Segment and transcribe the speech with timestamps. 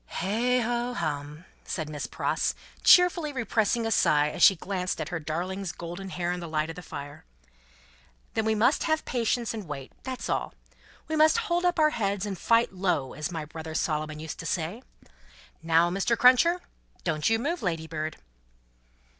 [0.07, 5.19] "Heigh ho hum!" said Miss Pross, cheerfully repressing a sigh as she glanced at her
[5.19, 7.23] darling's golden hair in the light of the fire,
[8.33, 10.55] "then we must have patience and wait: that's all.
[11.07, 14.47] We must hold up our heads and fight low, as my brother Solomon used to
[14.47, 14.81] say.
[15.61, 16.17] Now, Mr.
[16.17, 16.61] Cruncher!
[17.03, 18.17] Don't you move, Ladybird!"